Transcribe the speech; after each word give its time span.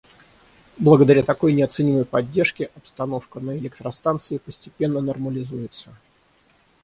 Благодаря 0.79 1.21
такой 1.21 1.53
неоценимой 1.53 2.05
поддержке 2.05 2.71
обстановка 2.75 3.39
на 3.39 3.55
электростанции 3.55 4.39
постепенно 4.39 4.99
нормализуется. 4.99 5.93